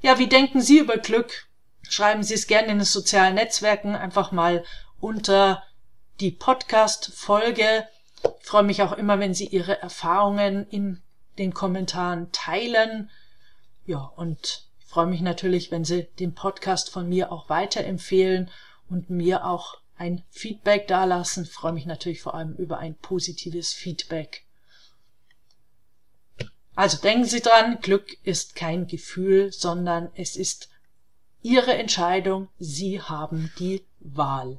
Ja, 0.00 0.20
wie 0.20 0.28
denken 0.28 0.60
Sie 0.60 0.78
über 0.78 0.96
Glück? 0.96 1.48
schreiben 1.82 2.22
Sie 2.22 2.34
es 2.34 2.46
gerne 2.46 2.68
in 2.68 2.78
den 2.78 2.84
sozialen 2.84 3.34
Netzwerken 3.34 3.96
einfach 3.96 4.30
mal 4.30 4.64
unter 5.00 5.64
die 6.20 6.30
Podcast-Folge. 6.30 7.88
Ich 8.40 8.46
freue 8.46 8.62
mich 8.62 8.82
auch 8.82 8.92
immer, 8.92 9.18
wenn 9.18 9.34
Sie 9.34 9.48
Ihre 9.48 9.82
Erfahrungen 9.82 10.68
in 10.68 11.02
den 11.38 11.52
Kommentaren 11.52 12.30
teilen. 12.30 13.10
Ja, 13.86 13.98
und 13.98 14.70
freue 14.92 15.06
mich 15.06 15.22
natürlich, 15.22 15.70
wenn 15.70 15.86
Sie 15.86 16.02
den 16.18 16.34
Podcast 16.34 16.90
von 16.90 17.08
mir 17.08 17.32
auch 17.32 17.48
weiterempfehlen 17.48 18.50
und 18.90 19.08
mir 19.08 19.46
auch 19.46 19.80
ein 19.96 20.22
Feedback 20.28 20.86
dalassen. 20.86 21.44
Ich 21.44 21.50
freue 21.50 21.72
mich 21.72 21.86
natürlich 21.86 22.20
vor 22.20 22.34
allem 22.34 22.54
über 22.56 22.78
ein 22.78 22.94
positives 22.96 23.72
Feedback. 23.72 24.44
Also 26.74 26.98
denken 26.98 27.24
Sie 27.24 27.40
dran, 27.40 27.78
Glück 27.80 28.18
ist 28.22 28.54
kein 28.54 28.86
Gefühl, 28.86 29.50
sondern 29.50 30.10
es 30.14 30.36
ist 30.36 30.68
Ihre 31.40 31.72
Entscheidung. 31.72 32.48
Sie 32.58 33.00
haben 33.00 33.50
die 33.58 33.86
Wahl. 33.98 34.58